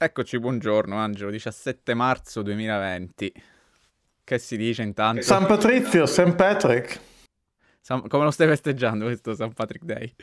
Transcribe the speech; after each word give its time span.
Eccoci, 0.00 0.38
buongiorno 0.38 0.96
Angelo, 0.96 1.28
17 1.28 1.92
marzo 1.92 2.42
2020. 2.42 3.32
Che 4.22 4.38
si 4.38 4.56
dice 4.56 4.82
intanto? 4.82 5.22
San 5.22 5.44
Patrizio, 5.44 6.06
St. 6.06 6.36
Patrick. 6.36 7.00
San... 7.80 8.06
Come 8.06 8.22
lo 8.22 8.30
stai 8.30 8.46
festeggiando 8.46 9.06
questo 9.06 9.34
St. 9.34 9.52
Patrick 9.54 9.84
Day? 9.84 10.14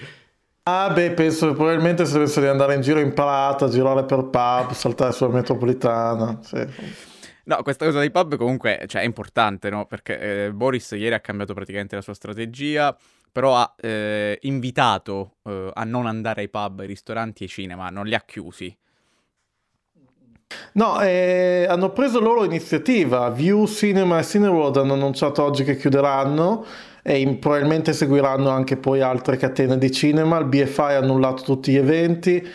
Ah 0.63 0.89
beh, 0.91 1.11
penso 1.11 1.51
probabilmente 1.51 2.05
se 2.05 2.17
penso 2.17 2.39
di 2.39 2.47
andare 2.47 2.75
in 2.75 2.79
giro 2.79 3.01
in 3.01 3.13
parata, 3.13 3.67
girare 3.67 4.05
per 4.05 4.29
pub, 4.29 4.71
saltare 4.71 5.11
sulla 5.11 5.33
metropolitana, 5.33 6.39
sì. 6.41 6.65
No, 7.43 7.61
questa 7.61 7.83
cosa 7.83 7.99
dei 7.99 8.11
pub 8.11 8.37
comunque 8.37 8.81
cioè, 8.87 9.01
è 9.01 9.05
importante, 9.05 9.69
no? 9.69 9.87
Perché 9.87 10.45
eh, 10.45 10.53
Boris 10.53 10.91
ieri 10.91 11.15
ha 11.15 11.19
cambiato 11.19 11.53
praticamente 11.53 11.95
la 11.95 12.01
sua 12.01 12.13
strategia, 12.13 12.95
però 13.29 13.57
ha 13.57 13.75
eh, 13.75 14.39
invitato 14.43 15.35
eh, 15.43 15.69
a 15.73 15.83
non 15.83 16.05
andare 16.05 16.43
ai 16.43 16.49
pub, 16.49 16.79
ai 16.79 16.87
ristoranti 16.87 17.41
e 17.41 17.45
ai 17.47 17.51
cinema, 17.51 17.89
non 17.89 18.05
li 18.05 18.15
ha 18.15 18.23
chiusi. 18.25 18.73
No, 20.73 20.99
eh, 21.01 21.65
hanno 21.69 21.91
preso 21.91 22.19
loro 22.19 22.43
iniziativa. 22.43 23.29
View 23.29 23.65
Cinema 23.65 24.19
e 24.19 24.23
Cineworld 24.23 24.77
hanno 24.77 24.93
annunciato 24.93 25.43
oggi 25.43 25.63
che 25.63 25.77
chiuderanno 25.77 26.65
e 27.01 27.19
in, 27.19 27.39
probabilmente 27.39 27.93
seguiranno 27.93 28.49
anche 28.49 28.77
poi 28.77 28.99
altre 29.01 29.37
catene 29.37 29.77
di 29.77 29.91
cinema. 29.91 30.37
Il 30.39 30.45
BFI 30.45 30.81
ha 30.81 30.97
annullato 30.97 31.43
tutti 31.43 31.71
gli 31.71 31.77
eventi. 31.77 32.45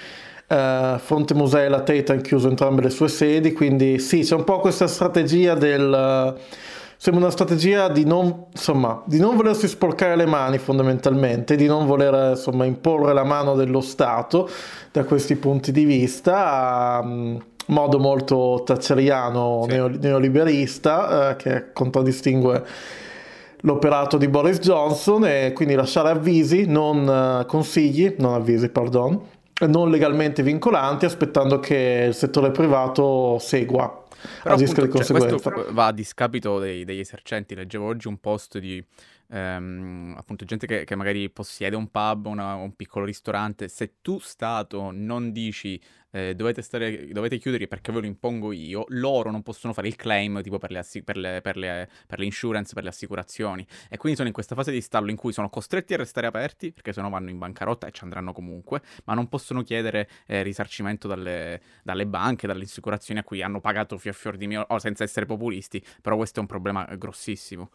Uh, 0.48 0.98
Fronte 0.98 1.32
Musei 1.34 1.66
e 1.66 1.68
la 1.68 1.82
Tate 1.82 2.10
hanno 2.10 2.22
chiuso 2.22 2.48
entrambe 2.48 2.82
le 2.82 2.90
sue 2.90 3.06
sedi, 3.06 3.52
quindi 3.52 4.00
sì, 4.00 4.22
c'è 4.22 4.34
un 4.34 4.42
po' 4.42 4.58
questa 4.58 4.88
strategia 4.88 5.54
del... 5.54 6.36
Sembra 6.96 7.22
una 7.22 7.32
strategia 7.32 7.88
di 7.88 8.04
non, 8.04 8.46
insomma, 8.52 9.00
di 9.06 9.18
non 9.18 9.34
volersi 9.34 9.66
sporcare 9.68 10.16
le 10.16 10.26
mani 10.26 10.58
fondamentalmente, 10.58 11.56
di 11.56 11.66
non 11.66 11.86
voler 11.86 12.32
insomma, 12.32 12.66
imporre 12.66 13.14
la 13.14 13.24
mano 13.24 13.54
dello 13.54 13.80
Stato 13.80 14.50
da 14.90 15.04
questi 15.04 15.36
punti 15.36 15.72
di 15.72 15.84
vista. 15.84 17.00
Um, 17.02 17.42
modo 17.70 17.98
molto 17.98 18.62
thatcheriano, 18.64 19.66
sì. 19.68 19.98
neoliberista, 19.98 21.30
eh, 21.30 21.36
che 21.36 21.72
contraddistingue 21.72 22.64
l'operato 23.62 24.16
di 24.16 24.28
Boris 24.28 24.58
Johnson 24.58 25.26
e 25.26 25.52
quindi 25.52 25.74
lasciare 25.74 26.10
avvisi, 26.10 26.66
non 26.66 27.06
uh, 27.06 27.46
consigli, 27.46 28.14
non 28.18 28.34
avvisi, 28.34 28.70
pardon, 28.70 29.20
non 29.66 29.90
legalmente 29.90 30.42
vincolanti, 30.42 31.04
aspettando 31.04 31.60
che 31.60 32.06
il 32.08 32.14
settore 32.14 32.50
privato 32.50 33.38
segua. 33.38 34.04
Però 34.42 34.54
appunto, 34.54 34.88
cioè, 35.02 35.28
questo 35.28 35.66
va 35.70 35.86
a 35.86 35.92
discapito 35.92 36.58
dei, 36.58 36.84
degli 36.84 37.00
esercenti. 37.00 37.54
Leggevo 37.54 37.86
oggi 37.86 38.06
un 38.06 38.18
post 38.18 38.58
di 38.58 38.82
ehm, 39.30 40.14
appunto 40.16 40.44
gente 40.44 40.66
che, 40.66 40.84
che, 40.84 40.94
magari 40.94 41.30
possiede 41.30 41.76
un 41.76 41.90
pub, 41.90 42.26
una, 42.26 42.54
un 42.54 42.74
piccolo 42.74 43.04
ristorante. 43.04 43.68
Se 43.68 43.94
tu, 44.02 44.18
Stato, 44.18 44.90
non 44.92 45.32
dici 45.32 45.80
eh, 46.10 46.34
dovete, 46.34 46.62
stare, 46.62 47.08
dovete 47.08 47.38
chiudere 47.38 47.66
perché 47.66 47.92
ve 47.92 48.00
lo 48.00 48.06
impongo 48.06 48.52
io, 48.52 48.84
loro 48.88 49.30
non 49.30 49.42
possono 49.42 49.72
fare 49.72 49.88
il 49.88 49.96
claim 49.96 50.42
tipo 50.42 50.58
per 50.58 50.70
le, 50.70 50.78
assi- 50.78 51.02
per, 51.02 51.16
le, 51.16 51.40
per, 51.40 51.56
le, 51.56 51.88
per 52.06 52.18
le, 52.18 52.24
insurance, 52.24 52.74
per 52.74 52.82
le 52.82 52.88
assicurazioni. 52.90 53.66
E 53.88 53.96
quindi 53.96 54.16
sono 54.16 54.28
in 54.28 54.34
questa 54.34 54.54
fase 54.54 54.72
di 54.72 54.80
stallo 54.80 55.10
in 55.10 55.16
cui 55.16 55.32
sono 55.32 55.48
costretti 55.48 55.94
a 55.94 55.96
restare 55.96 56.26
aperti 56.26 56.72
perché 56.72 56.92
sennò 56.92 57.08
vanno 57.08 57.30
in 57.30 57.38
bancarotta 57.38 57.86
e 57.86 57.92
ci 57.92 58.04
andranno 58.04 58.32
comunque, 58.32 58.82
ma 59.04 59.14
non 59.14 59.28
possono 59.28 59.62
chiedere 59.62 60.08
eh, 60.26 60.42
risarcimento 60.42 61.08
dalle, 61.08 61.60
dalle, 61.82 62.06
banche, 62.06 62.46
dalle 62.46 62.64
assicurazioni 62.64 63.20
a 63.20 63.24
cui 63.24 63.42
hanno 63.42 63.60
pagato 63.60 63.98
fior 63.98 64.14
fior 64.14 64.36
di 64.36 64.46
mio, 64.46 64.64
oh, 64.68 64.78
senza 64.78 65.04
essere 65.04 65.26
populisti, 65.26 65.82
però 66.00 66.16
questo 66.16 66.38
è 66.38 66.42
un 66.42 66.48
problema 66.48 66.84
grossissimo. 66.96 67.70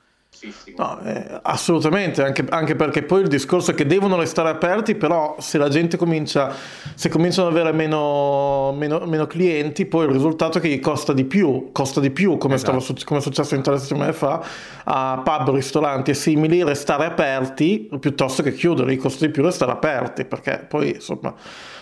No, 0.78 1.00
eh, 1.04 1.40
assolutamente, 1.44 2.24
anche, 2.24 2.46
anche, 2.50 2.76
perché 2.76 3.04
poi 3.04 3.22
il 3.22 3.28
discorso 3.28 3.72
è 3.72 3.74
che 3.74 3.86
devono 3.86 4.18
restare 4.18 4.50
aperti, 4.50 4.96
però 4.96 5.36
se 5.40 5.58
la 5.58 5.70
gente 5.70 5.98
comincia, 5.98 6.54
se 6.94 7.10
cominciano 7.10 7.48
ad 7.48 7.54
avere 7.56 7.72
meno, 7.72 8.74
meno, 8.78 9.00
meno 9.06 9.28
clienti, 9.28 9.86
poi 9.86 10.06
il 10.06 10.12
risultato 10.12 10.58
è 10.58 10.62
che 10.62 10.68
gli 10.68 10.80
costa 10.80 11.14
di 11.14 11.26
più, 11.26 11.70
costa 11.72 12.00
di 12.00 12.12
più, 12.12 12.38
come, 12.38 12.56
esatto. 12.56 12.80
stava, 12.80 13.00
come 13.06 13.20
è 13.20 13.24
successo 13.24 13.56
in 13.56 13.62
tre 13.62 13.78
settimane 13.78 14.14
fa, 14.14 14.44
a 14.84 15.22
pub, 15.24 15.52
ristoranti 15.52 16.12
e 16.12 16.14
simili, 16.14 16.64
restare 16.64 17.06
aperti 17.06 17.90
piuttosto 18.00 18.44
che 18.44 18.54
chiudere, 18.54 18.92
gli 18.94 18.98
costa 18.98 19.26
di 19.26 19.32
più 19.32 19.44
restare 19.44 19.72
aperti, 19.72 20.26
perché 20.26 20.66
poi 20.68 20.96
insomma 20.96 21.34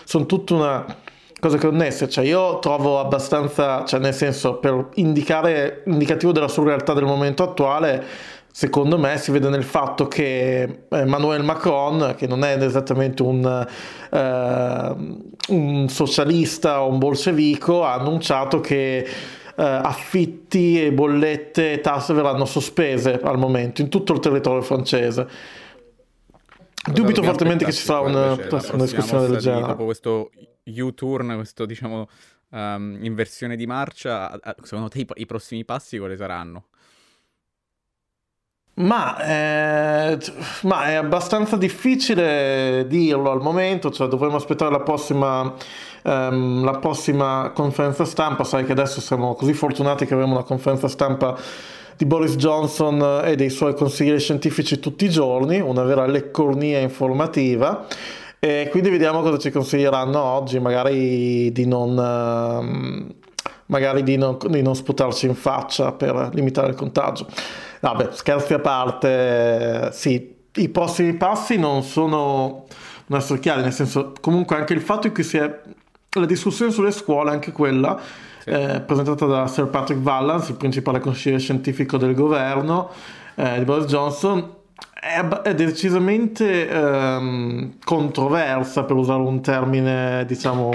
sono 0.04 0.26
tutta 0.26 0.54
una 0.54 0.96
cose 1.44 1.58
connesse, 1.58 2.08
cioè 2.08 2.24
io 2.24 2.58
trovo 2.58 2.98
abbastanza, 2.98 3.84
cioè 3.84 4.00
nel 4.00 4.14
senso 4.14 4.54
per 4.54 4.88
indicare, 4.94 5.82
indicativo 5.86 6.32
della 6.32 6.48
surrealtà 6.48 6.94
del 6.94 7.04
momento 7.04 7.42
attuale, 7.42 8.02
secondo 8.56 8.98
me 8.98 9.18
si 9.18 9.32
vede 9.32 9.48
nel 9.48 9.64
fatto 9.64 10.06
che 10.06 10.84
Emmanuel 10.88 11.42
Macron, 11.42 12.14
che 12.16 12.28
non 12.28 12.44
è 12.44 12.56
esattamente 12.62 13.20
un, 13.24 13.66
uh, 14.10 15.52
un 15.52 15.88
socialista 15.88 16.80
o 16.80 16.88
un 16.88 16.98
bolscevico, 16.98 17.84
ha 17.84 17.94
annunciato 17.94 18.60
che 18.60 19.04
uh, 19.56 19.60
affitti 19.60 20.80
e 20.80 20.92
bollette 20.92 21.72
e 21.72 21.80
tasse 21.80 22.14
verranno 22.14 22.44
sospese 22.44 23.18
al 23.20 23.38
momento 23.38 23.80
in 23.80 23.88
tutto 23.88 24.12
il 24.12 24.20
territorio 24.20 24.62
francese. 24.62 25.26
Dubito 26.92 27.24
fortemente 27.24 27.64
che 27.64 27.72
ci 27.72 27.82
sarà 27.82 28.02
una, 28.02 28.34
una 28.34 28.84
discussione 28.84 29.26
del 29.26 29.38
genere. 29.38 29.66
Dopo 29.66 29.84
questo 29.84 30.30
U-turn, 30.62 31.34
questo 31.34 31.66
diciamo 31.66 32.06
um, 32.50 32.98
inversione 33.02 33.56
di 33.56 33.66
marcia, 33.66 34.38
secondo 34.62 34.90
te 34.90 35.00
i, 35.00 35.06
i 35.14 35.26
prossimi 35.26 35.64
passi 35.64 35.98
quali 35.98 36.16
saranno? 36.16 36.66
Ma, 38.76 39.16
eh, 39.24 40.18
ma, 40.62 40.86
è 40.86 40.94
abbastanza 40.94 41.56
difficile 41.56 42.86
dirlo 42.88 43.30
al 43.30 43.40
momento, 43.40 43.90
cioè 43.90 44.08
dovremmo 44.08 44.34
aspettare 44.34 44.72
la 44.72 44.80
prossima, 44.80 45.54
ehm, 46.02 46.64
la 46.64 46.78
prossima, 46.78 47.52
conferenza 47.54 48.04
stampa, 48.04 48.42
sai 48.42 48.64
che 48.64 48.72
adesso 48.72 49.00
siamo 49.00 49.34
così 49.34 49.52
fortunati 49.52 50.06
che 50.06 50.14
avremo 50.14 50.32
una 50.32 50.42
conferenza 50.42 50.88
stampa 50.88 51.36
di 51.96 52.04
Boris 52.04 52.34
Johnson 52.34 53.22
e 53.24 53.36
dei 53.36 53.50
suoi 53.50 53.74
consiglieri 53.74 54.18
scientifici 54.18 54.80
tutti 54.80 55.04
i 55.04 55.10
giorni, 55.10 55.60
una 55.60 55.84
vera 55.84 56.06
leccornia 56.06 56.80
informativa. 56.80 57.86
E 58.40 58.68
quindi 58.72 58.90
vediamo 58.90 59.22
cosa 59.22 59.38
ci 59.38 59.50
consiglieranno 59.52 60.20
oggi, 60.20 60.58
magari 60.58 61.52
di 61.52 61.66
non, 61.66 61.96
ehm, 61.96 63.14
magari 63.66 64.02
di 64.02 64.16
non, 64.16 64.38
di 64.48 64.62
non 64.62 64.74
sputarci 64.74 65.26
in 65.26 65.34
faccia 65.34 65.92
per 65.92 66.30
limitare 66.32 66.68
il 66.68 66.74
contagio. 66.74 67.26
Vabbè, 67.80 68.08
scherzi 68.12 68.54
a 68.54 68.58
parte, 68.58 69.90
sì, 69.92 70.34
i 70.54 70.68
prossimi 70.68 71.14
passi 71.14 71.58
non 71.58 71.82
sono 71.82 72.66
non 73.06 73.18
essere 73.18 73.38
chiari, 73.38 73.62
nel 73.62 73.72
senso, 73.72 74.12
comunque 74.20 74.56
anche 74.56 74.72
il 74.72 74.80
fatto 74.80 75.10
che 75.12 75.22
si 75.22 75.36
è 75.36 75.60
la 76.16 76.26
discussione 76.26 76.70
sulle 76.70 76.90
scuole, 76.90 77.30
anche 77.30 77.52
quella, 77.52 78.00
sì. 78.40 78.50
eh, 78.50 78.80
presentata 78.80 79.26
da 79.26 79.46
Sir 79.46 79.66
Patrick 79.66 80.00
Vallance, 80.00 80.52
il 80.52 80.56
principale 80.56 81.00
consigliere 81.00 81.40
scientifico 81.40 81.96
del 81.96 82.14
governo 82.14 82.90
eh, 83.34 83.58
di 83.58 83.64
Boris 83.64 83.86
Johnson, 83.86 84.52
è, 84.94 85.20
è 85.20 85.54
decisamente 85.54 86.68
ehm, 86.68 87.74
controversa, 87.84 88.84
per 88.84 88.96
usare 88.96 89.20
un 89.20 89.42
termine, 89.42 90.24
diciamo, 90.26 90.72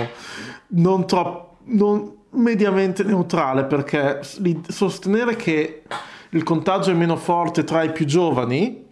non 0.68 1.08
troppo, 1.08 1.58
non 1.66 2.18
mediamente 2.32 3.04
neutrale, 3.04 3.66
perché 3.66 4.22
sostenere 4.68 5.36
che 5.36 5.84
il 6.30 6.44
contagio 6.44 6.92
è 6.92 6.94
meno 6.94 7.16
forte 7.16 7.64
tra 7.64 7.84
i 7.84 7.92
più 7.92 8.06
giovani, 8.06 8.86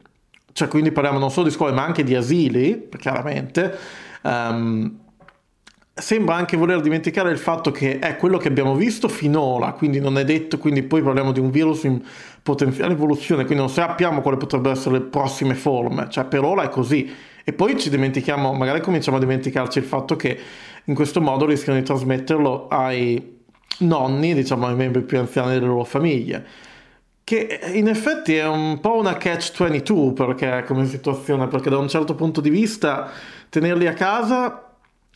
cioè 0.53 0.67
quindi 0.67 0.91
parliamo 0.91 1.19
non 1.19 1.29
solo 1.29 1.47
di 1.47 1.53
scuole 1.53 1.71
ma 1.71 1.83
anche 1.83 2.03
di 2.03 2.15
asili, 2.15 2.89
chiaramente, 2.97 3.77
um, 4.23 4.99
sembra 5.93 6.35
anche 6.35 6.57
voler 6.57 6.81
dimenticare 6.81 7.31
il 7.31 7.37
fatto 7.37 7.71
che 7.71 7.99
è 7.99 8.15
quello 8.17 8.37
che 8.37 8.47
abbiamo 8.47 8.75
visto 8.75 9.07
finora, 9.07 9.71
quindi 9.73 9.99
non 9.99 10.17
è 10.17 10.23
detto, 10.23 10.57
quindi 10.57 10.83
poi 10.83 11.01
parliamo 11.01 11.31
di 11.31 11.39
un 11.39 11.49
virus 11.49 11.83
in 11.83 12.01
potenziale 12.41 12.93
evoluzione, 12.93 13.45
quindi 13.45 13.63
non 13.63 13.71
sappiamo 13.71 14.21
quali 14.21 14.37
potrebbero 14.37 14.73
essere 14.73 14.99
le 14.99 15.05
prossime 15.05 15.53
forme, 15.53 16.07
cioè 16.09 16.25
per 16.25 16.43
ora 16.43 16.63
è 16.63 16.69
così. 16.69 17.11
E 17.49 17.53
poi 17.53 17.79
ci 17.79 17.89
dimentichiamo, 17.89 18.51
magari 18.51 18.81
cominciamo 18.81 19.15
a 19.15 19.21
dimenticarci 19.21 19.77
il 19.77 19.85
fatto 19.85 20.17
che 20.17 20.37
in 20.83 20.93
questo 20.93 21.21
modo 21.21 21.45
rischiano 21.45 21.79
di 21.79 21.85
trasmetterlo 21.85 22.67
ai 22.67 23.37
nonni, 23.79 24.33
diciamo 24.33 24.67
ai 24.67 24.75
membri 24.75 25.03
più 25.03 25.17
anziani 25.17 25.53
delle 25.53 25.65
loro 25.65 25.85
famiglie 25.85 26.45
che 27.23 27.59
in 27.73 27.89
effetti 27.89 28.35
è 28.35 28.47
un 28.47 28.79
po' 28.79 28.95
una 28.95 29.17
catch-22 29.17 30.13
perché, 30.13 30.63
come 30.65 30.85
situazione, 30.85 31.47
perché 31.47 31.69
da 31.69 31.77
un 31.77 31.89
certo 31.89 32.15
punto 32.15 32.39
di 32.39 32.49
vista 32.49 33.11
tenerli 33.49 33.85
a 33.85 33.91
casa 33.91 34.73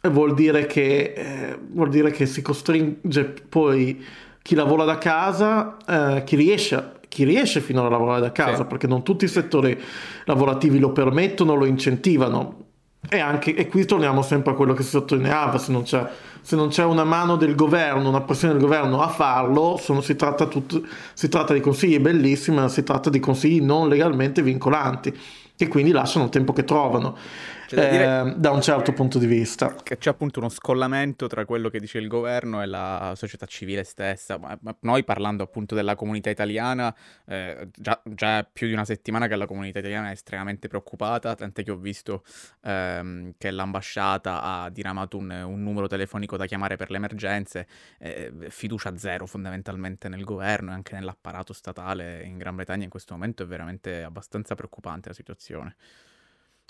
vuol 0.10 0.34
dire 0.34 0.66
che, 0.66 1.14
eh, 1.16 1.58
vuol 1.70 1.88
dire 1.88 2.12
che 2.12 2.26
si 2.26 2.42
costringe 2.42 3.34
poi 3.48 4.06
chi 4.42 4.56
lavora 4.56 4.84
da 4.84 4.98
casa, 4.98 5.78
eh, 5.88 6.24
chi 6.26 6.36
riesce 6.36 7.00
chi 7.12 7.26
riesce 7.26 7.60
finora 7.60 7.88
a 7.88 7.90
lavorare 7.90 8.22
da 8.22 8.32
casa, 8.32 8.62
sì. 8.62 8.64
perché 8.64 8.88
non 8.88 9.04
tutti 9.04 9.26
i 9.26 9.28
settori 9.28 9.78
lavorativi 10.24 10.80
lo 10.80 10.94
permettono, 10.94 11.56
lo 11.56 11.66
incentivano. 11.66 12.68
E, 13.10 13.20
anche, 13.20 13.54
e 13.54 13.68
qui 13.68 13.84
torniamo 13.84 14.22
sempre 14.22 14.54
a 14.54 14.56
quello 14.56 14.74
che 14.74 14.84
si 14.84 14.92
sottolineava, 14.92 15.58
se 15.58 15.74
non 15.74 15.84
c'è 15.84 16.08
se 16.40 16.56
non 16.56 16.70
c'è 16.70 16.86
una 16.86 17.04
mano 17.04 17.36
del 17.36 17.54
governo, 17.54 18.08
una 18.08 18.22
pressione 18.22 18.54
del 18.54 18.62
governo 18.64 19.02
a 19.02 19.10
farlo, 19.10 19.78
sono, 19.78 20.00
si, 20.00 20.16
tratta 20.16 20.46
tutto, 20.48 20.82
si, 21.14 21.28
tratta 21.28 21.54
di 21.54 21.60
consigli 21.60 22.00
bellissimi, 22.00 22.56
ma 22.56 22.70
si 22.70 22.82
tratta 22.84 23.10
di 23.10 23.20
consigli 23.20 23.62
non 23.62 23.90
legalmente 23.90 24.42
vincolanti, 24.42 25.16
che 25.56 25.68
quindi 25.68 25.92
lasciano 25.92 26.26
il 26.26 26.32
tempo 26.32 26.54
che 26.54 26.64
trovano. 26.64 27.16
Eh, 27.76 28.34
da 28.36 28.52
un 28.52 28.62
certo 28.62 28.94
punto 28.94 29.18
di 29.18 29.26
vista. 29.26 29.76
Che 29.82 29.98
c'è 29.98 30.10
appunto 30.10 30.40
uno 30.40 30.50
scollamento 30.50 31.28
tra 31.28 31.46
quello 31.46 31.70
che 31.70 31.80
dice 31.80 31.98
il 31.98 32.08
governo 32.08 32.62
e 32.62 32.66
la 32.66 33.14
società 33.16 33.46
civile 33.46 33.84
stessa. 33.84 34.38
Ma, 34.38 34.58
ma 34.62 34.76
noi 34.82 35.04
parlando 35.04 35.44
appunto 35.44 35.76
della 35.76 35.96
comunità 35.96 36.30
italiana, 36.30 36.96
eh, 37.26 37.70
già, 37.76 38.02
già 38.04 38.48
più 38.52 38.68
di 38.68 38.74
una 38.74 38.86
settimana 38.86 39.28
che 39.28 39.36
la 39.36 39.46
comunità 39.46 39.80
italiana 39.80 40.10
è 40.10 40.12
estremamente 40.12 40.68
preoccupata, 40.68 41.36
tant'è 41.36 41.64
che 41.64 41.72
ho 41.72 41.78
visto 41.78 42.24
ehm, 42.64 43.34
che 43.38 43.52
l'ambasciata 43.52 44.42
ha 44.42 44.70
diramato 44.70 45.18
un, 45.18 45.30
un, 45.30 45.62
numero 45.62 45.88
telefonico 45.88 46.38
da 46.38 46.46
chiamare 46.46 46.76
per 46.76 46.90
le 46.90 46.98
emergenze, 46.98 47.68
eh, 48.00 48.32
fiducia 48.50 48.98
zero 48.98 49.26
fondamentalmente 49.26 50.10
nel 50.10 50.24
governo 50.24 50.72
e 50.72 50.74
anche 50.74 50.96
nell'apparato 50.96 51.54
statale 51.54 52.24
in 52.24 52.38
Gran 52.38 52.56
Bretagna 52.56 52.84
in 52.84 52.90
questo 52.90 53.14
momento 53.14 53.44
è 53.44 53.46
veramente 53.46 54.04
abbastanza 54.04 54.56
preoccupante 54.56 55.10
la 55.10 55.16
situazione. 55.16 55.76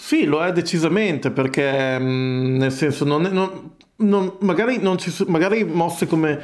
Sì, 0.04 0.26
lo 0.26 0.44
è 0.44 0.52
decisamente 0.52 1.30
perché 1.30 2.00
mh, 2.00 2.58
nel 2.58 2.72
senso 2.72 3.06
non, 3.06 3.28
è, 3.28 3.30
non, 3.30 3.76
non 3.98 4.34
magari, 4.40 4.80
non 4.80 4.98
ci, 4.98 5.14
magari 5.28 5.64
mosse 5.64 6.08
come 6.08 6.42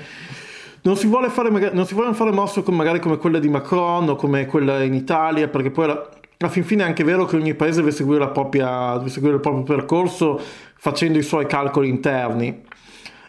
non 0.83 0.95
si 0.95 1.07
vuole 1.07 1.29
fare, 1.29 1.49
non 1.49 1.87
si 1.87 1.95
vogliono 1.95 2.13
fare 2.13 2.31
mosse 2.31 2.61
come, 2.61 2.77
magari 2.77 2.99
come 2.99 3.17
quelle 3.17 3.39
di 3.39 3.49
Macron 3.49 4.09
o 4.09 4.15
come 4.15 4.45
quella 4.45 4.83
in 4.83 4.93
Italia 4.93 5.47
perché 5.47 5.71
poi 5.71 5.85
alla, 5.85 6.07
alla 6.37 6.51
fin 6.51 6.63
fine 6.63 6.83
è 6.83 6.85
anche 6.85 7.03
vero 7.03 7.25
che 7.25 7.35
ogni 7.35 7.55
paese 7.55 7.79
deve 7.79 7.91
seguire, 7.91 8.29
propria, 8.29 8.95
deve 8.99 9.09
seguire 9.09 9.35
il 9.35 9.41
proprio 9.41 9.63
percorso 9.63 10.39
facendo 10.75 11.17
i 11.17 11.23
suoi 11.23 11.47
calcoli 11.47 11.89
interni. 11.89 12.63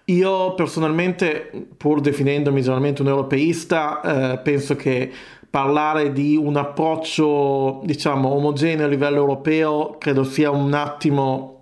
Io 0.05 0.55
personalmente, 0.55 1.51
pur 1.77 2.01
definendomi 2.01 2.61
generalmente 2.61 3.01
un 3.01 3.09
europeista, 3.09 4.35
eh, 4.35 4.39
penso 4.39 4.77
che 4.77 5.11
parlare 5.51 6.13
di 6.13 6.37
un 6.37 6.57
approccio, 6.57 7.81
diciamo, 7.85 8.29
omogeneo 8.29 8.87
a 8.87 8.89
livello 8.89 9.17
europeo 9.17 9.97
credo 9.99 10.25
sia 10.25 10.51
un 10.51 10.75
attimo 10.75 11.55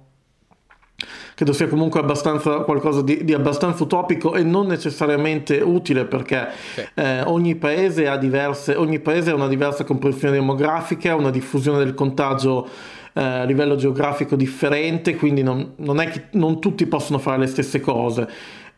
credo 1.35 1.53
sia 1.53 1.69
comunque 1.69 2.01
abbastanza 2.01 2.61
qualcosa 2.61 3.03
di, 3.03 3.23
di, 3.23 3.35
abbastanza 3.35 3.83
utopico 3.83 4.35
e 4.35 4.43
non 4.43 4.67
necessariamente 4.67 5.61
utile 5.61 6.07
perché 6.07 6.49
sì. 6.75 6.83
eh, 6.95 7.21
ogni, 7.21 7.57
paese 7.57 8.09
ha 8.09 8.17
diverse, 8.17 8.75
ogni 8.75 8.99
paese 9.01 9.31
ha 9.31 9.35
una 9.35 9.47
diversa 9.47 9.85
comprensione 9.85 10.33
demografica, 10.33 11.15
una 11.15 11.29
diffusione 11.31 11.77
del 11.77 11.93
contagio 11.93 12.67
eh, 13.13 13.23
a 13.23 13.45
livello 13.45 13.77
geografico 13.77 14.35
differente, 14.35 15.15
quindi 15.17 15.43
non, 15.43 15.73
non, 15.77 16.01
è 16.01 16.09
che 16.09 16.25
non 16.33 16.59
tutti 16.59 16.87
possono 16.87 17.19
fare 17.19 17.39
le 17.39 17.47
stesse 17.47 17.81
cose. 17.81 18.27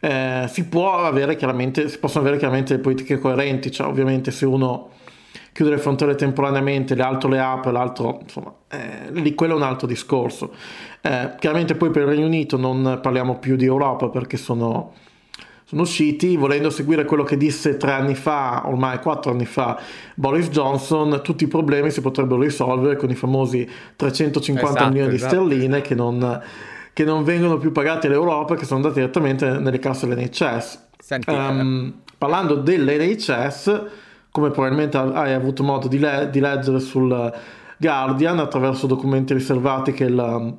Eh, 0.00 0.46
si, 0.48 0.64
può 0.66 0.98
avere 1.04 1.34
chiaramente, 1.36 1.88
si 1.88 1.98
possono 1.98 2.22
avere 2.22 2.38
chiaramente 2.38 2.78
politiche 2.78 3.18
coerenti, 3.18 3.70
cioè 3.70 3.88
ovviamente 3.88 4.30
se 4.30 4.46
uno 4.46 4.90
chiude 5.52 5.70
le 5.70 5.78
frontiere 5.78 6.14
temporaneamente, 6.14 6.94
l'altro 6.94 7.28
le 7.28 7.40
apre, 7.40 7.72
l'altro, 7.72 8.20
insomma, 8.22 8.52
eh, 8.68 9.10
lì 9.10 9.34
quello 9.34 9.54
è 9.54 9.56
un 9.56 9.62
altro 9.62 9.88
discorso. 9.88 10.52
Eh, 11.00 11.32
chiaramente 11.40 11.74
poi 11.74 11.90
per 11.90 12.02
il 12.02 12.08
Regno 12.08 12.26
Unito 12.26 12.56
non 12.56 13.00
parliamo 13.02 13.38
più 13.38 13.56
di 13.56 13.64
Europa 13.64 14.08
perché 14.08 14.36
sono, 14.36 14.92
sono 15.64 15.82
usciti, 15.82 16.36
volendo 16.36 16.70
seguire 16.70 17.04
quello 17.04 17.24
che 17.24 17.36
disse 17.36 17.76
tre 17.76 17.90
anni 17.90 18.14
fa, 18.14 18.62
ormai 18.66 19.00
quattro 19.00 19.32
anni 19.32 19.46
fa, 19.46 19.80
Boris 20.14 20.48
Johnson, 20.50 21.20
tutti 21.24 21.42
i 21.42 21.48
problemi 21.48 21.90
si 21.90 22.00
potrebbero 22.02 22.40
risolvere 22.40 22.94
con 22.94 23.10
i 23.10 23.16
famosi 23.16 23.68
350 23.96 24.70
esatto, 24.70 24.92
milioni 24.92 25.14
esatto. 25.14 25.34
di 25.34 25.48
sterline 25.48 25.80
che 25.80 25.94
non, 25.96 26.40
che 26.98 27.04
non, 27.04 27.22
vengono 27.22 27.58
più 27.58 27.70
pagati 27.70 28.08
all'Europa, 28.08 28.56
che 28.56 28.64
sono 28.64 28.80
andati 28.80 28.98
direttamente 28.98 29.48
nelle 29.60 29.78
casse 29.78 30.08
dell'NHS. 30.08 30.86
Senti, 30.98 31.30
um, 31.30 31.94
parlando 32.18 32.56
dell'NHS 32.56 33.84
come 34.32 34.50
probabilmente 34.50 34.96
hai 34.96 35.32
avuto 35.32 35.62
modo 35.62 35.86
di, 35.86 36.00
le- 36.00 36.28
di 36.28 36.40
leggere 36.40 36.80
sul 36.80 37.32
Guardian 37.76 38.40
attraverso 38.40 38.88
documenti 38.88 39.32
riservati 39.32 39.92
che 39.92 40.04
il, 40.06 40.56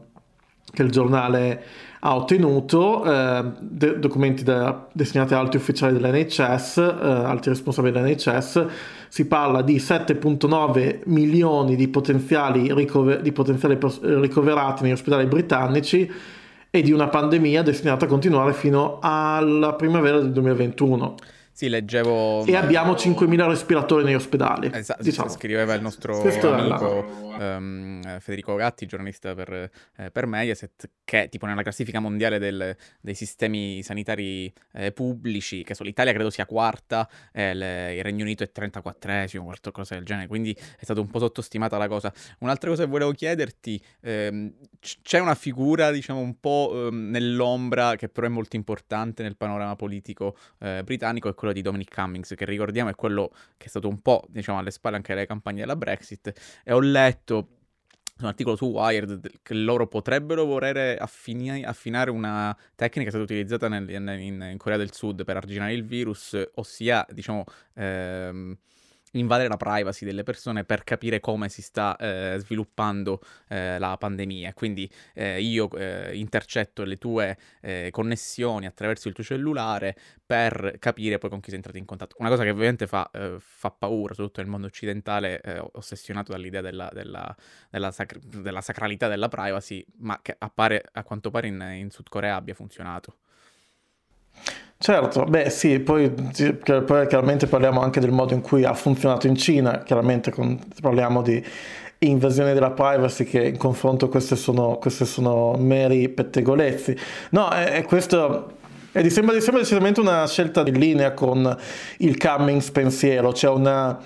che 0.71 0.81
il 0.81 0.89
giornale 0.89 1.61
ha 1.99 2.15
ottenuto, 2.15 3.03
eh, 3.03 3.43
de- 3.59 3.99
documenti 3.99 4.45
da- 4.45 4.87
destinati 4.93 5.33
ad 5.33 5.41
alti 5.41 5.57
ufficiali 5.57 5.99
dell'NHS, 5.99 6.77
eh, 6.77 7.05
alti 7.05 7.49
responsabili 7.49 7.91
dell'NHS, 7.91 8.65
si 9.09 9.25
parla 9.25 9.61
di 9.61 9.77
7.9 9.77 11.01
milioni 11.05 11.75
di 11.75 11.87
potenziali, 11.87 12.73
ricover- 12.73 13.21
di 13.21 13.31
potenziali 13.31 13.75
pers- 13.75 14.01
ricoverati 14.01 14.83
negli 14.83 14.93
ospedali 14.93 15.25
britannici 15.25 16.09
e 16.69 16.81
di 16.81 16.91
una 16.91 17.07
pandemia 17.07 17.63
destinata 17.63 18.05
a 18.05 18.07
continuare 18.07 18.53
fino 18.53 18.99
alla 19.01 19.73
primavera 19.73 20.19
del 20.19 20.31
2021. 20.31 21.15
Sì, 21.59 21.67
leggevo... 21.67 22.45
E 22.45 22.55
abbiamo 22.55 22.93
5.000 22.93 23.47
respiratori 23.49 24.05
negli 24.05 24.13
ospedali. 24.13 24.69
Esatto, 24.73 25.03
diciamo. 25.03 25.27
scriveva 25.27 25.73
il 25.73 25.81
nostro 25.81 26.17
Questo 26.17 26.53
amico 26.53 27.29
um, 27.39 28.19
Federico 28.19 28.55
Gatti, 28.55 28.85
giornalista 28.85 29.33
per, 29.33 29.69
eh, 29.97 30.11
per, 30.11 30.25
Mediaset, 30.25 30.89
che 31.03 31.27
tipo 31.29 31.45
nella 31.45 31.61
classifica 31.61 31.99
mondiale 31.99 32.39
del, 32.39 32.75
dei 33.01 33.13
sistemi 33.13 33.81
sanitari 33.83 34.51
eh, 34.73 34.91
pubblici, 34.91 35.63
che 35.63 35.73
so, 35.73 35.83
l'Italia 35.83 36.13
credo 36.13 36.29
sia 36.29 36.45
quarta, 36.45 37.09
eh, 37.31 37.53
le, 37.53 37.95
il 37.95 38.03
Regno 38.03 38.23
Unito 38.23 38.43
è 38.43 38.51
34esimo, 38.53 39.43
qualcosa 39.43 39.95
del 39.95 40.05
genere, 40.05 40.27
quindi 40.27 40.51
è 40.51 40.83
stata 40.83 40.99
un 40.99 41.09
po' 41.09 41.19
sottostimata 41.19 41.77
la 41.77 41.87
cosa. 41.87 42.13
Un'altra 42.39 42.69
cosa 42.69 42.83
che 42.83 42.89
volevo 42.89 43.11
chiederti, 43.11 43.81
ehm, 44.01 44.53
c'è 45.01 45.19
una 45.19 45.35
figura, 45.35 45.91
diciamo, 45.91 46.19
un 46.19 46.39
po' 46.39 46.71
ehm, 46.73 47.09
nell'ombra, 47.09 47.95
che 47.95 48.09
però 48.09 48.27
è 48.27 48.29
molto 48.29 48.55
importante 48.55 49.23
nel 49.23 49.35
panorama 49.35 49.75
politico 49.75 50.37
eh, 50.59 50.83
britannico, 50.83 51.29
è 51.29 51.33
quello 51.33 51.48
quello 51.49 51.53
di 51.53 51.61
Dominic 51.61 51.93
Cummings, 51.93 52.33
che 52.35 52.45
ricordiamo 52.45 52.89
è 52.89 52.95
quello 52.95 53.31
che 53.57 53.65
è 53.65 53.69
stato 53.69 53.87
un 53.87 54.01
po', 54.01 54.25
diciamo, 54.29 54.59
alle 54.59 54.71
spalle 54.71 54.95
anche 54.97 55.13
delle 55.13 55.25
campagne 55.25 55.59
della 55.59 55.75
Brexit, 55.75 56.61
e 56.63 56.71
ho 56.71 56.79
letto 56.79 57.49
un 58.19 58.25
articolo 58.25 58.55
su 58.57 58.65
Wired 58.65 59.39
che 59.41 59.53
loro 59.53 59.87
potrebbero 59.87 60.43
volere 60.43 60.97
affini- 60.97 61.63
affinare 61.63 62.11
una 62.11 62.55
tecnica 62.75 63.03
che 63.03 63.07
è 63.07 63.09
stata 63.09 63.23
utilizzata 63.23 63.69
nel, 63.69 63.89
in, 63.89 64.47
in, 64.51 64.57
Corea 64.57 64.77
del 64.77 64.93
Sud 64.93 65.23
per 65.23 65.37
arginare 65.37 65.73
il 65.73 65.85
virus, 65.85 66.37
ossia, 66.55 67.05
diciamo, 67.09 67.45
ehm, 67.75 68.57
invadere 69.11 69.49
la 69.49 69.57
privacy 69.57 70.05
delle 70.05 70.23
persone 70.23 70.63
per 70.63 70.83
capire 70.83 71.19
come 71.19 71.49
si 71.49 71.61
sta 71.61 71.95
eh, 71.97 72.35
sviluppando 72.39 73.21
eh, 73.47 73.79
la 73.79 73.97
pandemia. 73.97 74.53
Quindi 74.53 74.89
eh, 75.13 75.41
io 75.41 75.69
eh, 75.71 76.15
intercetto 76.15 76.83
le 76.83 76.97
tue 76.97 77.37
eh, 77.61 77.89
connessioni 77.91 78.65
attraverso 78.65 79.07
il 79.07 79.13
tuo 79.13 79.23
cellulare 79.23 79.95
per 80.25 80.75
capire 80.79 81.17
poi 81.17 81.29
con 81.29 81.39
chi 81.39 81.47
sei 81.47 81.55
entrato 81.55 81.77
in 81.77 81.85
contatto. 81.85 82.15
Una 82.19 82.29
cosa 82.29 82.43
che 82.43 82.51
ovviamente 82.51 82.87
fa, 82.87 83.09
eh, 83.11 83.37
fa 83.39 83.71
paura, 83.71 84.13
soprattutto 84.13 84.41
nel 84.41 84.49
mondo 84.49 84.67
occidentale, 84.67 85.41
ossessionato 85.73 86.31
dall'idea 86.31 86.61
della, 86.61 86.89
della, 86.93 87.35
della, 87.69 87.91
sac- 87.91 88.19
della, 88.19 88.61
sacralità 88.61 89.07
della 89.07 89.27
privacy, 89.27 89.83
ma 89.97 90.19
che 90.21 90.35
appare, 90.37 90.83
a 90.91 91.03
quanto 91.03 91.31
pare 91.31 91.47
in, 91.47 91.59
in 91.77 91.89
Sud 91.89 92.09
Corea 92.09 92.35
abbia 92.35 92.53
funzionato. 92.53 93.17
Certo, 94.81 95.25
beh 95.25 95.49
sì, 95.49 95.79
poi, 95.79 96.09
poi, 96.09 97.07
chiaramente 97.07 97.47
parliamo 97.47 97.81
anche 97.81 97.99
del 97.99 98.11
modo 98.11 98.33
in 98.33 98.39
cui 98.39 98.63
ha 98.63 98.73
funzionato 98.73 99.27
in 99.27 99.35
Cina, 99.35 99.83
chiaramente 99.83 100.31
con, 100.31 100.57
parliamo 100.81 101.21
di 101.21 101.43
invasione 101.99 102.53
della 102.53 102.71
privacy 102.71 103.25
che 103.25 103.43
in 103.43 103.57
confronto 103.57 104.07
queste 104.07 104.37
sono, 104.37 104.77
queste 104.77 105.03
sono 105.03 105.53
meri 105.57 106.07
pettegolezzi. 106.07 106.97
No, 107.31 107.49
è, 107.49 107.71
è 107.71 107.83
questo... 107.83 108.53
È, 108.93 109.05
sembra, 109.09 109.37
sembra 109.41 109.61
decisamente 109.61 109.99
una 109.99 110.25
scelta 110.25 110.61
in 110.65 110.79
linea 110.79 111.11
con 111.11 111.57
il 111.97 112.17
Cummings 112.17 112.71
pensiero, 112.71 113.33
cioè 113.33 113.51
una 113.53 113.99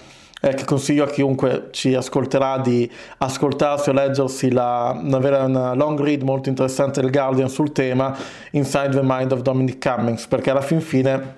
eh, 0.45 0.55
che 0.55 0.65
consiglio 0.65 1.05
a 1.05 1.07
chiunque 1.07 1.69
ci 1.71 1.95
ascolterà 1.95 2.57
di 2.57 2.91
ascoltarsi 3.19 3.89
o 3.89 3.93
leggersi 3.93 4.51
la, 4.51 4.93
una, 5.01 5.43
una 5.45 5.73
long 5.73 5.97
read 6.01 6.21
molto 6.21 6.49
interessante 6.49 6.99
del 6.99 7.11
Guardian 7.11 7.47
sul 7.47 7.71
tema 7.71 8.13
Inside 8.51 8.89
the 8.89 9.01
Mind 9.01 9.31
of 9.31 9.39
Dominic 9.39 9.81
Cummings, 9.81 10.27
perché 10.27 10.49
alla 10.49 10.59
fin 10.59 10.81
fine, 10.81 11.37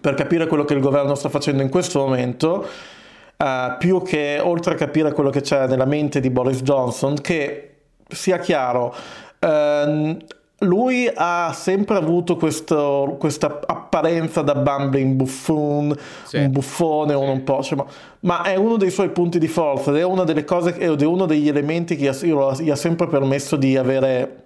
per 0.00 0.14
capire 0.14 0.46
quello 0.46 0.64
che 0.64 0.74
il 0.74 0.80
governo 0.80 1.16
sta 1.16 1.28
facendo 1.28 1.62
in 1.62 1.68
questo 1.68 1.98
momento, 1.98 2.66
Uh, 3.38 3.76
più 3.76 4.00
che 4.00 4.40
oltre 4.42 4.72
a 4.72 4.76
capire 4.76 5.12
quello 5.12 5.28
che 5.28 5.42
c'è 5.42 5.66
nella 5.66 5.84
mente 5.84 6.20
di 6.20 6.30
Boris 6.30 6.62
Johnson, 6.62 7.20
che 7.20 7.80
sia 8.08 8.38
chiaro, 8.38 8.94
uh, 9.40 10.16
lui 10.60 11.10
ha 11.14 11.52
sempre 11.52 11.96
avuto 11.96 12.36
questo, 12.36 13.16
questa 13.18 13.60
apparenza 13.66 14.40
da 14.40 14.54
bumbling 14.54 15.14
buffoon, 15.14 15.94
sì. 16.24 16.38
un 16.38 16.50
buffone 16.50 17.12
sì. 17.12 17.18
un 17.18 17.44
po', 17.44 17.62
cioè, 17.62 17.76
ma, 17.76 17.84
ma, 18.20 18.42
è 18.42 18.56
uno 18.56 18.78
dei 18.78 18.90
suoi 18.90 19.10
punti 19.10 19.38
di 19.38 19.48
forza 19.48 19.90
ed 19.90 19.96
è 19.96 20.04
una 20.04 20.24
delle 20.24 20.44
cose, 20.44 20.74
ed 20.78 21.02
è 21.02 21.04
uno 21.04 21.26
degli 21.26 21.48
elementi 21.48 21.94
che 21.96 22.04
gli 22.04 22.70
ha, 22.70 22.76
sempre 22.76 23.06
permesso 23.06 23.56
di 23.56 23.76
avere 23.76 24.44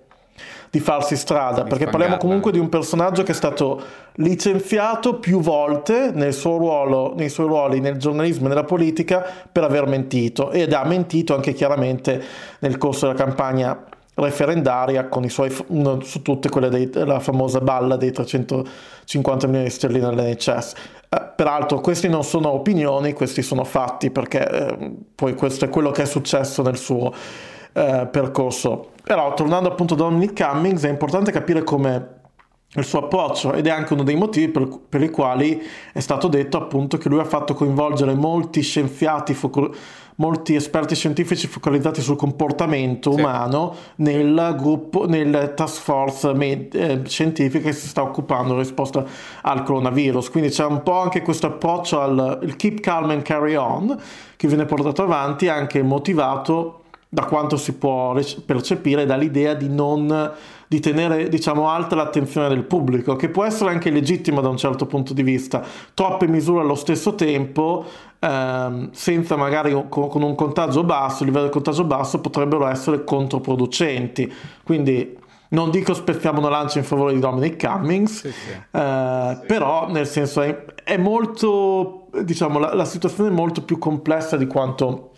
di 0.70 0.78
farsi 0.78 1.16
strada, 1.16 1.64
perché 1.64 1.86
parliamo 1.86 2.16
comunque 2.16 2.52
di 2.52 2.58
un 2.60 2.68
personaggio 2.68 3.24
che 3.24 3.32
è 3.32 3.34
stato 3.34 3.82
licenziato 4.14 5.18
più 5.18 5.40
volte 5.40 6.12
nel 6.14 6.32
suo 6.32 6.58
ruolo, 6.58 7.12
nei 7.16 7.28
suoi 7.28 7.48
ruoli 7.48 7.80
nel 7.80 7.96
giornalismo 7.96 8.46
e 8.46 8.48
nella 8.50 8.62
politica 8.62 9.24
per 9.50 9.64
aver 9.64 9.86
mentito 9.86 10.52
ed 10.52 10.72
ha 10.72 10.84
mentito 10.84 11.34
anche 11.34 11.54
chiaramente 11.54 12.22
nel 12.60 12.78
corso 12.78 13.06
della 13.06 13.18
campagna 13.18 13.84
referendaria 14.20 15.08
con 15.08 15.24
i 15.24 15.28
suoi, 15.28 15.50
su 15.50 16.22
tutte 16.22 16.48
quelle 16.48 16.68
della 16.88 17.20
famosa 17.20 17.60
balla 17.60 17.96
dei 17.96 18.12
350 18.12 19.46
milioni 19.46 19.66
di 19.66 19.72
sterline 19.72 20.06
all'NHS. 20.06 20.72
Eh, 21.08 21.32
peraltro 21.34 21.80
questi 21.80 22.08
non 22.08 22.22
sono 22.22 22.52
opinioni, 22.52 23.12
questi 23.12 23.42
sono 23.42 23.64
fatti 23.64 24.10
perché 24.10 24.48
eh, 24.48 24.92
poi 25.14 25.34
questo 25.34 25.64
è 25.64 25.68
quello 25.68 25.90
che 25.90 26.02
è 26.02 26.06
successo 26.06 26.62
nel 26.62 26.76
suo, 26.76 27.12
eh, 27.72 28.08
percorso. 28.10 28.90
Però 29.02 29.34
tornando 29.34 29.68
appunto 29.68 29.94
a 29.94 29.96
Dominic 29.96 30.40
Cummings 30.40 30.84
è 30.84 30.88
importante 30.88 31.32
capire 31.32 31.62
come 31.64 32.19
il 32.74 32.84
suo 32.84 33.00
approccio 33.00 33.52
ed 33.52 33.66
è 33.66 33.70
anche 33.70 33.94
uno 33.94 34.04
dei 34.04 34.14
motivi 34.14 34.48
per, 34.48 34.68
per, 34.88 35.02
i 35.02 35.10
quali 35.10 35.60
è 35.92 35.98
stato 35.98 36.28
detto 36.28 36.56
appunto 36.56 36.98
che 36.98 37.08
lui 37.08 37.18
ha 37.18 37.24
fatto 37.24 37.52
coinvolgere 37.52 38.14
molti 38.14 38.60
scienziati, 38.60 39.34
foco- 39.34 39.74
molti 40.16 40.54
esperti 40.54 40.94
scientifici 40.94 41.48
focalizzati 41.48 42.00
sul 42.00 42.14
comportamento 42.14 43.10
sì. 43.10 43.18
umano 43.18 43.74
nel 43.96 44.54
gruppo, 44.56 45.08
nel 45.08 45.52
task 45.56 45.82
force 45.82 46.32
med- 46.32 46.72
eh, 46.74 47.02
scientifica 47.06 47.70
che 47.70 47.72
si 47.72 47.88
sta 47.88 48.02
occupando 48.02 48.52
in 48.52 48.60
risposta 48.60 49.04
al 49.42 49.64
coronavirus. 49.64 50.30
Quindi 50.30 50.50
c'è 50.50 50.64
un 50.64 50.84
po' 50.84 51.00
anche 51.00 51.22
questo 51.22 51.48
approccio 51.48 52.00
al 52.00 52.54
keep 52.56 52.78
calm 52.78 53.10
and 53.10 53.22
carry 53.22 53.56
on 53.56 54.00
che 54.36 54.46
viene 54.46 54.64
portato 54.64 55.02
avanti 55.02 55.48
anche 55.48 55.82
motivato 55.82 56.82
da 57.08 57.24
quanto 57.24 57.56
si 57.56 57.72
può 57.72 58.16
percepire 58.46 59.04
dall'idea 59.04 59.54
di 59.54 59.68
non 59.68 60.32
di 60.70 60.78
tenere 60.78 61.28
diciamo 61.28 61.68
alta 61.68 61.96
l'attenzione 61.96 62.46
del 62.46 62.62
pubblico 62.62 63.16
che 63.16 63.28
può 63.28 63.42
essere 63.44 63.70
anche 63.70 63.90
legittima 63.90 64.40
da 64.40 64.48
un 64.48 64.56
certo 64.56 64.86
punto 64.86 65.12
di 65.12 65.24
vista 65.24 65.64
troppe 65.94 66.28
misure 66.28 66.60
allo 66.60 66.76
stesso 66.76 67.16
tempo 67.16 67.84
ehm, 68.20 68.90
senza 68.92 69.34
magari 69.34 69.72
con, 69.88 70.06
con 70.08 70.22
un 70.22 70.36
contagio 70.36 70.84
basso 70.84 71.24
livello 71.24 71.46
di 71.46 71.50
contagio 71.50 71.82
basso 71.82 72.20
potrebbero 72.20 72.68
essere 72.68 73.02
controproducenti 73.02 74.32
quindi 74.62 75.18
non 75.48 75.72
dico 75.72 75.92
spezziamo 75.92 76.38
una 76.38 76.50
lancia 76.50 76.78
in 76.78 76.84
favore 76.84 77.14
di 77.14 77.18
Dominic 77.18 77.66
Cummings, 77.66 78.20
sì, 78.20 78.30
sì. 78.30 78.50
Eh, 78.70 79.38
sì. 79.40 79.46
però 79.48 79.88
nel 79.90 80.06
senso 80.06 80.42
è, 80.42 80.64
è 80.84 80.96
molto, 80.96 82.06
diciamo, 82.22 82.60
la, 82.60 82.74
la, 82.74 82.84
situazione 82.84 83.30
è 83.30 83.32
molto 83.32 83.64
più 83.64 83.76
complessa 83.76 84.36
di 84.36 84.46
quanto 84.46 85.10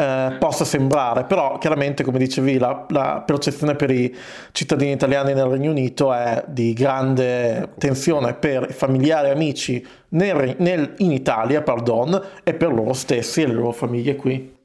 eh, 0.00 0.36
possa 0.38 0.64
sembrare, 0.64 1.24
però 1.24 1.58
chiaramente 1.58 2.02
come 2.02 2.16
dicevi 2.16 2.56
la, 2.56 2.86
la, 2.88 3.22
percezione 3.24 3.76
per 3.76 3.90
i 3.90 4.16
cittadini 4.50 4.92
italiani 4.92 5.34
nel 5.34 5.44
Regno 5.44 5.70
Unito 5.70 6.14
è 6.14 6.42
di 6.48 6.72
grande 6.72 7.74
tensione 7.76 8.32
per 8.32 8.68
i 8.70 8.72
familiari 8.72 9.28
e 9.28 9.32
amici 9.32 9.86
nel, 10.10 10.56
nel, 10.58 10.94
in 10.98 11.12
Italia 11.12 11.60
pardon, 11.60 12.18
e 12.42 12.54
per 12.54 12.72
loro 12.72 12.94
stessi 12.94 13.42
e 13.42 13.48
le 13.48 13.52
loro 13.52 13.72
famiglie 13.72 14.16
qui. 14.16 14.56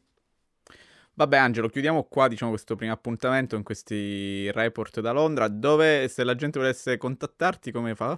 Vabbè 1.15 1.37
Angelo, 1.37 1.67
chiudiamo 1.67 2.03
qua 2.03 2.29
diciamo, 2.29 2.51
questo 2.51 2.77
primo 2.77 2.93
appuntamento 2.93 3.57
in 3.57 3.63
questi 3.63 4.49
report 4.51 5.01
da 5.01 5.11
Londra, 5.11 5.49
dove 5.49 6.07
se 6.07 6.23
la 6.23 6.35
gente 6.35 6.59
volesse 6.59 6.95
contattarti 6.95 7.71
come 7.71 7.93
fa? 7.93 8.17